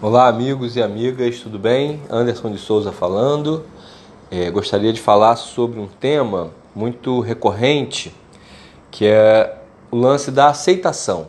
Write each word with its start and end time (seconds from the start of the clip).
Olá, 0.00 0.28
amigos 0.28 0.76
e 0.76 0.80
amigas, 0.80 1.40
tudo 1.40 1.58
bem? 1.58 2.00
Anderson 2.08 2.52
de 2.52 2.58
Souza 2.58 2.92
falando. 2.92 3.66
É, 4.30 4.48
gostaria 4.48 4.92
de 4.92 5.00
falar 5.00 5.34
sobre 5.34 5.80
um 5.80 5.88
tema 5.88 6.52
muito 6.72 7.18
recorrente, 7.18 8.14
que 8.92 9.04
é 9.06 9.56
o 9.90 9.96
lance 9.96 10.30
da 10.30 10.50
aceitação. 10.50 11.26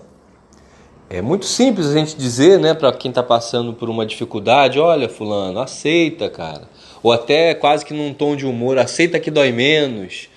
É 1.10 1.20
muito 1.20 1.48
simples 1.48 1.88
a 1.88 1.94
gente 1.98 2.16
dizer, 2.16 2.60
né, 2.60 2.76
para 2.76 2.94
quem 2.94 3.10
está 3.10 3.24
passando 3.24 3.74
por 3.74 3.90
uma 3.90 4.06
dificuldade: 4.06 4.80
olha, 4.80 5.10
Fulano, 5.10 5.60
aceita, 5.60 6.30
cara. 6.30 6.70
Ou 7.02 7.12
até 7.12 7.56
quase 7.56 7.84
que 7.84 7.94
num 7.96 8.14
tom 8.14 8.36
de 8.36 8.46
humor: 8.46 8.78
aceita 8.78 9.20
que 9.20 9.32
dói 9.32 9.52
menos. 9.52 10.30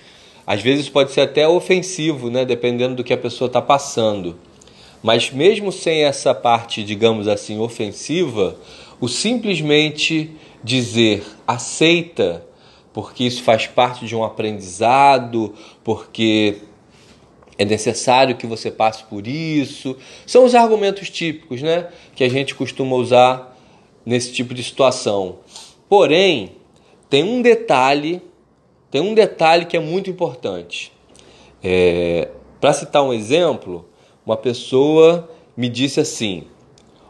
Às 0.47 0.59
vezes 0.59 0.89
pode 0.89 1.11
ser 1.11 1.21
até 1.21 1.47
ofensivo, 1.47 2.31
né, 2.31 2.43
dependendo 2.45 2.95
do 2.95 3.03
que 3.03 3.13
a 3.13 3.17
pessoa 3.17 3.45
está 3.45 3.61
passando. 3.61 4.35
Mas 5.03 5.29
mesmo 5.29 5.69
sem 5.69 6.05
essa 6.05 6.33
parte, 6.33 6.81
digamos 6.81 7.27
assim, 7.27 7.59
ofensiva, 7.59 8.57
o 9.01 9.09
simplesmente 9.09 10.31
dizer 10.63 11.25
aceita, 11.45 12.47
porque 12.93 13.25
isso 13.25 13.43
faz 13.43 13.67
parte 13.67 14.05
de 14.05 14.15
um 14.15 14.23
aprendizado, 14.23 15.53
porque 15.83 16.59
é 17.57 17.65
necessário 17.65 18.37
que 18.37 18.47
você 18.47 18.71
passe 18.71 19.03
por 19.03 19.27
isso, 19.27 19.97
são 20.25 20.45
os 20.45 20.55
argumentos 20.55 21.09
típicos, 21.09 21.61
né, 21.61 21.89
que 22.15 22.23
a 22.23 22.29
gente 22.29 22.55
costuma 22.55 22.95
usar 22.95 23.57
nesse 24.05 24.31
tipo 24.31 24.53
de 24.53 24.63
situação. 24.63 25.39
Porém, 25.89 26.55
tem 27.09 27.23
um 27.23 27.41
detalhe, 27.41 28.21
tem 28.89 29.01
um 29.01 29.13
detalhe 29.13 29.65
que 29.65 29.75
é 29.75 29.79
muito 29.79 30.09
importante. 30.09 30.93
É, 31.61 32.29
Para 32.61 32.73
citar 32.73 33.03
um 33.03 33.13
exemplo, 33.13 33.85
uma 34.25 34.37
pessoa 34.37 35.29
me 35.55 35.69
disse 35.69 35.99
assim: 35.99 36.43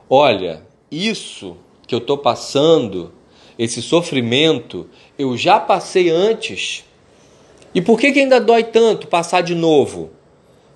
Olha, 0.10 0.62
isso 0.92 1.58
que 1.88 1.94
eu 1.94 2.00
estou 2.00 2.18
passando, 2.18 3.14
esse 3.58 3.82
sofrimento, 3.82 4.88
eu 5.18 5.38
já 5.38 5.60
passei 5.60 6.10
antes. 6.10 6.86
E 7.74 7.82
por 7.82 8.00
que, 8.00 8.12
que 8.12 8.20
ainda 8.20 8.40
dói 8.40 8.64
tanto 8.64 9.08
passar 9.08 9.42
de 9.42 9.56
novo? 9.56 10.12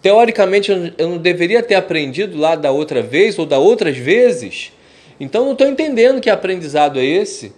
Teoricamente 0.02 0.72
eu 0.72 1.09
não 1.09 1.17
deveria 1.17 1.61
ter 1.61 1.76
aprendido 1.76 2.38
lá 2.38 2.56
da 2.56 2.72
outra 2.72 3.02
vez 3.02 3.38
ou 3.38 3.45
da 3.45 3.58
outras 3.58 3.98
vezes. 3.98 4.72
Então 5.20 5.45
não 5.45 5.52
estou 5.54 5.67
entendendo 5.67 6.22
que 6.22 6.30
aprendizado 6.30 7.00
é 7.00 7.06
esse. 7.06 7.54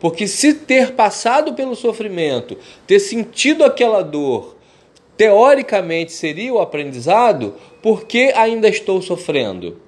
Porque 0.00 0.26
se 0.26 0.54
ter 0.54 0.92
passado 0.92 1.54
pelo 1.54 1.76
sofrimento, 1.76 2.58
ter 2.86 2.98
sentido 2.98 3.62
aquela 3.62 4.02
dor, 4.02 4.56
teoricamente 5.16 6.12
seria 6.12 6.52
o 6.52 6.60
aprendizado, 6.60 7.54
por 7.82 8.04
que 8.04 8.32
ainda 8.34 8.68
estou 8.68 9.00
sofrendo 9.02 9.80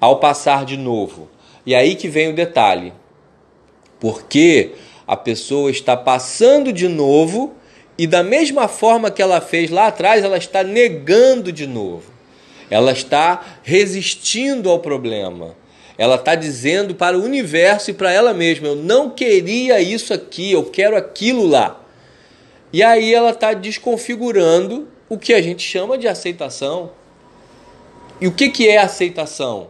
ao 0.00 0.18
passar 0.18 0.64
de 0.64 0.76
novo? 0.76 1.28
E 1.64 1.74
aí 1.74 1.94
que 1.94 2.08
vem 2.08 2.30
o 2.30 2.34
detalhe. 2.34 2.92
Porque 3.98 4.72
a 5.06 5.16
pessoa 5.16 5.70
está 5.70 5.96
passando 5.96 6.72
de 6.72 6.88
novo 6.88 7.54
e 7.98 8.06
da 8.06 8.22
mesma 8.22 8.68
forma 8.68 9.10
que 9.10 9.22
ela 9.22 9.40
fez 9.40 9.70
lá 9.70 9.86
atrás, 9.86 10.22
ela 10.22 10.36
está 10.36 10.62
negando 10.62 11.50
de 11.50 11.66
novo. 11.66 12.12
Ela 12.70 12.92
está 12.92 13.58
resistindo 13.62 14.68
ao 14.68 14.80
problema. 14.80 15.56
Ela 15.96 16.16
está 16.16 16.34
dizendo 16.34 16.94
para 16.94 17.16
o 17.16 17.22
universo 17.24 17.90
e 17.90 17.94
para 17.94 18.12
ela 18.12 18.34
mesma: 18.34 18.68
eu 18.68 18.76
não 18.76 19.10
queria 19.10 19.80
isso 19.80 20.12
aqui, 20.12 20.52
eu 20.52 20.64
quero 20.64 20.96
aquilo 20.96 21.46
lá. 21.46 21.80
E 22.72 22.82
aí 22.82 23.14
ela 23.14 23.30
está 23.30 23.52
desconfigurando 23.52 24.88
o 25.08 25.16
que 25.16 25.32
a 25.32 25.40
gente 25.40 25.62
chama 25.62 25.96
de 25.96 26.08
aceitação. 26.08 26.90
E 28.20 28.26
o 28.26 28.32
que, 28.32 28.48
que 28.48 28.68
é 28.68 28.78
aceitação? 28.78 29.68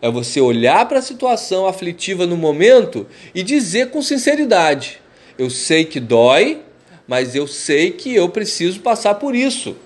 É 0.00 0.10
você 0.10 0.40
olhar 0.40 0.86
para 0.86 0.98
a 0.98 1.02
situação 1.02 1.66
aflitiva 1.66 2.26
no 2.26 2.36
momento 2.36 3.06
e 3.34 3.42
dizer 3.42 3.90
com 3.90 4.02
sinceridade: 4.02 5.00
eu 5.38 5.50
sei 5.50 5.84
que 5.84 5.98
dói, 5.98 6.62
mas 7.06 7.34
eu 7.34 7.46
sei 7.46 7.90
que 7.90 8.14
eu 8.14 8.28
preciso 8.28 8.80
passar 8.80 9.14
por 9.14 9.34
isso. 9.34 9.76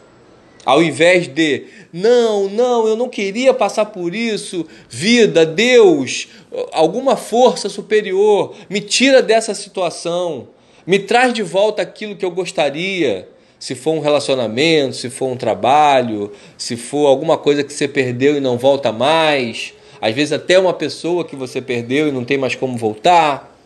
Ao 0.65 0.83
invés 0.83 1.27
de, 1.27 1.65
não, 1.93 2.49
não, 2.49 2.87
eu 2.87 2.95
não 2.95 3.09
queria 3.09 3.55
passar 3.55 3.87
por 3.87 4.15
isso, 4.15 4.67
vida, 4.89 5.47
Deus, 5.47 6.29
alguma 6.73 7.17
força 7.17 7.69
superior, 7.69 8.55
me 8.69 8.81
tira 8.81 9.23
dessa 9.23 9.55
situação, 9.55 10.49
me 10.91 10.99
traz 10.99 11.33
de 11.33 11.45
volta 11.45 11.83
aquilo 11.83 12.17
que 12.17 12.25
eu 12.25 12.33
gostaria 12.33 13.29
se 13.61 13.77
for 13.77 13.93
um 13.93 14.01
relacionamento, 14.01 14.97
se 14.97 15.09
for 15.09 15.27
um 15.27 15.37
trabalho, 15.37 16.33
se 16.59 16.77
for 16.77 17.07
alguma 17.07 17.39
coisa 17.39 17.63
que 17.63 17.73
você 17.73 17.87
perdeu 17.87 18.37
e 18.37 18.41
não 18.41 18.59
volta 18.59 18.91
mais, 18.91 19.73
às 20.01 20.13
vezes 20.13 20.33
até 20.33 20.59
uma 20.59 20.75
pessoa 20.75 21.25
que 21.25 21.37
você 21.37 21.63
perdeu 21.63 22.09
e 22.09 22.11
não 22.11 22.25
tem 22.25 22.37
mais 22.37 22.57
como 22.57 22.77
voltar. 22.77 23.57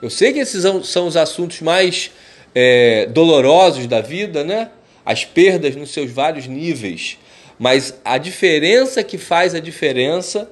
Eu 0.00 0.08
sei 0.08 0.32
que 0.32 0.38
esses 0.38 0.62
são 0.86 1.08
os 1.08 1.16
assuntos 1.16 1.60
mais 1.62 2.12
é, 2.54 3.06
dolorosos 3.06 3.88
da 3.88 4.00
vida, 4.00 4.44
né? 4.44 4.70
As 5.04 5.24
perdas 5.24 5.74
nos 5.74 5.90
seus 5.90 6.12
vários 6.12 6.46
níveis. 6.46 7.18
Mas 7.58 7.98
a 8.04 8.18
diferença 8.18 9.02
que 9.02 9.18
faz 9.18 9.52
a 9.52 9.58
diferença 9.58 10.48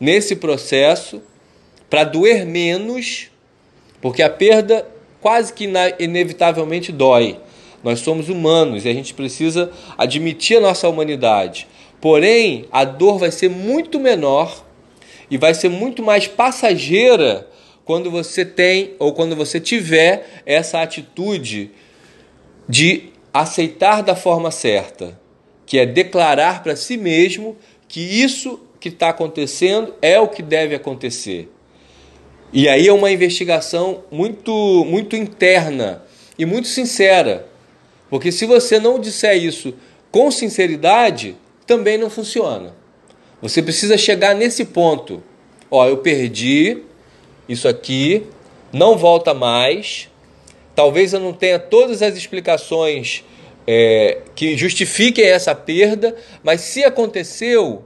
nesse 0.00 0.34
processo, 0.34 1.22
para 1.88 2.02
doer 2.02 2.44
menos, 2.44 3.30
porque 4.00 4.24
a 4.24 4.28
perda 4.28 4.90
quase 5.22 5.52
que 5.52 5.70
inevitavelmente 5.98 6.92
dói. 6.92 7.38
Nós 7.82 8.00
somos 8.00 8.28
humanos 8.28 8.84
e 8.84 8.88
a 8.88 8.92
gente 8.92 9.14
precisa 9.14 9.70
admitir 9.96 10.58
a 10.58 10.60
nossa 10.60 10.88
humanidade. 10.88 11.66
Porém, 12.00 12.66
a 12.70 12.84
dor 12.84 13.18
vai 13.18 13.30
ser 13.30 13.48
muito 13.48 13.98
menor 13.98 14.64
e 15.30 15.38
vai 15.38 15.54
ser 15.54 15.68
muito 15.68 16.02
mais 16.02 16.26
passageira 16.26 17.48
quando 17.84 18.10
você 18.10 18.44
tem 18.44 18.94
ou 18.98 19.12
quando 19.12 19.34
você 19.34 19.58
tiver 19.58 20.42
essa 20.44 20.82
atitude 20.82 21.70
de 22.68 23.10
aceitar 23.32 24.02
da 24.02 24.14
forma 24.14 24.50
certa, 24.50 25.18
que 25.64 25.78
é 25.78 25.86
declarar 25.86 26.62
para 26.62 26.76
si 26.76 26.96
mesmo 26.96 27.56
que 27.88 28.00
isso 28.00 28.60
que 28.78 28.88
está 28.88 29.08
acontecendo 29.08 29.94
é 30.02 30.18
o 30.18 30.28
que 30.28 30.42
deve 30.42 30.74
acontecer. 30.74 31.48
E 32.52 32.68
aí 32.68 32.86
é 32.86 32.92
uma 32.92 33.10
investigação 33.10 34.04
muito, 34.10 34.84
muito 34.84 35.16
interna 35.16 36.02
e 36.38 36.44
muito 36.44 36.68
sincera. 36.68 37.46
Porque 38.10 38.30
se 38.30 38.44
você 38.44 38.78
não 38.78 39.00
disser 39.00 39.42
isso 39.42 39.72
com 40.10 40.30
sinceridade, 40.30 41.34
também 41.66 41.96
não 41.96 42.10
funciona. 42.10 42.74
Você 43.40 43.62
precisa 43.62 43.96
chegar 43.96 44.34
nesse 44.34 44.66
ponto. 44.66 45.22
Ó, 45.70 45.88
eu 45.88 45.96
perdi 45.96 46.82
isso 47.48 47.66
aqui, 47.66 48.26
não 48.70 48.98
volta 48.98 49.32
mais. 49.32 50.10
Talvez 50.74 51.14
eu 51.14 51.20
não 51.20 51.32
tenha 51.32 51.58
todas 51.58 52.02
as 52.02 52.14
explicações 52.16 53.24
é, 53.66 54.18
que 54.34 54.58
justifiquem 54.58 55.24
essa 55.24 55.54
perda, 55.54 56.14
mas 56.42 56.60
se 56.60 56.84
aconteceu, 56.84 57.82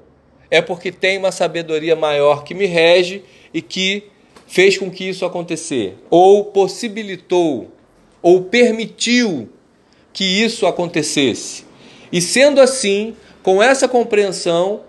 é 0.50 0.60
porque 0.60 0.90
tem 0.90 1.18
uma 1.18 1.30
sabedoria 1.30 1.94
maior 1.94 2.42
que 2.42 2.52
me 2.54 2.66
rege 2.66 3.22
e 3.54 3.62
que 3.62 4.04
fez 4.46 4.78
com 4.78 4.90
que 4.90 5.08
isso 5.08 5.24
acontecer, 5.24 5.96
ou 6.08 6.44
possibilitou, 6.44 7.70
ou 8.22 8.42
permitiu 8.42 9.48
que 10.12 10.24
isso 10.24 10.66
acontecesse. 10.66 11.64
E 12.12 12.20
sendo 12.20 12.60
assim, 12.60 13.14
com 13.42 13.62
essa 13.62 13.86
compreensão, 13.86 14.80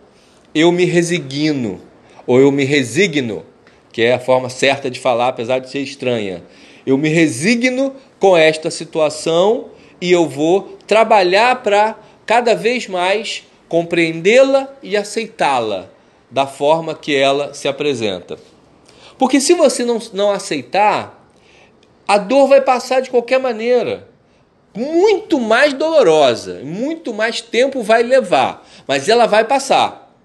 eu 0.53 0.71
me 0.71 0.85
resigno, 0.85 1.81
ou 2.25 2.39
eu 2.39 2.51
me 2.51 2.63
resigno, 2.63 3.45
que 3.91 4.01
é 4.01 4.13
a 4.13 4.19
forma 4.19 4.49
certa 4.49 4.89
de 4.89 4.99
falar, 4.99 5.29
apesar 5.29 5.59
de 5.59 5.69
ser 5.69 5.79
estranha. 5.79 6.43
Eu 6.85 6.97
me 6.97 7.09
resigno 7.09 7.93
com 8.19 8.37
esta 8.37 8.71
situação 8.71 9.69
e 9.99 10.11
eu 10.11 10.27
vou 10.27 10.77
trabalhar 10.87 11.61
para 11.63 11.99
cada 12.25 12.55
vez 12.55 12.87
mais 12.87 13.43
compreendê-la 13.67 14.71
e 14.81 14.95
aceitá-la 14.95 15.89
da 16.29 16.45
forma 16.45 16.93
que 16.93 17.15
ela 17.15 17.53
se 17.53 17.67
apresenta. 17.67 18.37
Porque 19.17 19.39
se 19.39 19.53
você 19.53 19.83
não, 19.83 19.99
não 20.13 20.31
aceitar, 20.31 21.31
a 22.07 22.17
dor 22.17 22.47
vai 22.47 22.61
passar 22.61 23.01
de 23.01 23.09
qualquer 23.09 23.39
maneira 23.39 24.07
muito 24.77 25.39
mais 25.39 25.73
dolorosa, 25.73 26.61
muito 26.63 27.11
mais 27.11 27.41
tempo 27.41 27.81
vai 27.81 28.03
levar, 28.03 28.67
mas 28.87 29.09
ela 29.09 29.25
vai 29.25 29.43
passar. 29.43 30.15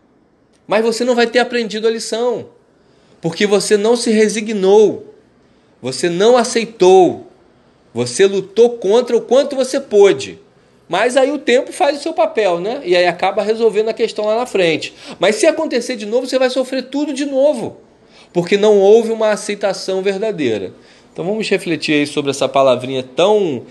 Mas 0.66 0.84
você 0.84 1.04
não 1.04 1.14
vai 1.14 1.26
ter 1.26 1.38
aprendido 1.38 1.88
a 1.88 1.90
lição, 1.90 2.48
porque 3.20 3.46
você 3.46 3.78
não 3.78 3.96
se 3.96 4.10
resignou, 4.10 5.14
você 5.80 6.10
não 6.10 6.36
aceitou, 6.36 7.26
você 7.94 8.26
lutou 8.26 8.70
contra 8.76 9.16
o 9.16 9.22
quanto 9.22 9.56
você 9.56 9.80
pôde. 9.80 10.38
Mas 10.86 11.16
aí 11.16 11.32
o 11.32 11.38
tempo 11.38 11.72
faz 11.72 11.98
o 11.98 12.02
seu 12.02 12.12
papel, 12.12 12.60
né? 12.60 12.82
E 12.84 12.94
aí 12.94 13.06
acaba 13.06 13.42
resolvendo 13.42 13.88
a 13.88 13.94
questão 13.94 14.26
lá 14.26 14.36
na 14.36 14.46
frente. 14.46 14.92
Mas 15.18 15.36
se 15.36 15.46
acontecer 15.46 15.96
de 15.96 16.04
novo, 16.04 16.26
você 16.26 16.38
vai 16.38 16.50
sofrer 16.50 16.90
tudo 16.90 17.14
de 17.14 17.24
novo, 17.24 17.78
porque 18.32 18.56
não 18.56 18.78
houve 18.78 19.10
uma 19.12 19.30
aceitação 19.30 20.02
verdadeira. 20.02 20.72
Então 21.12 21.24
vamos 21.24 21.48
refletir 21.48 21.94
aí 21.94 22.06
sobre 22.06 22.30
essa 22.30 22.48
palavrinha 22.48 23.02
tão 23.02 23.62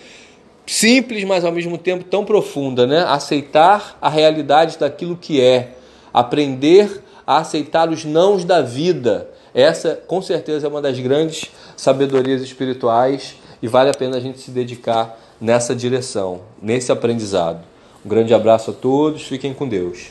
simples, 0.65 1.23
mas 1.23 1.43
ao 1.43 1.51
mesmo 1.51 1.77
tempo 1.77 2.03
tão 2.03 2.23
profunda, 2.23 2.85
né? 2.85 3.03
Aceitar 3.07 3.97
a 4.01 4.09
realidade 4.09 4.77
daquilo 4.77 5.17
que 5.17 5.41
é, 5.41 5.71
aprender 6.13 7.01
a 7.25 7.37
aceitar 7.37 7.89
os 7.89 8.05
nãos 8.05 8.45
da 8.45 8.61
vida. 8.61 9.29
Essa, 9.53 9.95
com 10.07 10.21
certeza, 10.21 10.67
é 10.67 10.69
uma 10.69 10.81
das 10.81 10.99
grandes 10.99 11.51
sabedorias 11.75 12.41
espirituais 12.41 13.35
e 13.61 13.67
vale 13.67 13.89
a 13.89 13.93
pena 13.93 14.17
a 14.17 14.19
gente 14.19 14.39
se 14.39 14.51
dedicar 14.51 15.17
nessa 15.39 15.75
direção, 15.75 16.41
nesse 16.61 16.91
aprendizado. 16.91 17.63
Um 18.05 18.09
grande 18.09 18.33
abraço 18.33 18.71
a 18.71 18.73
todos, 18.73 19.23
fiquem 19.23 19.53
com 19.53 19.67
Deus. 19.67 20.07